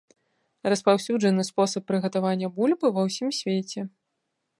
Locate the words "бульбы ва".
2.57-3.01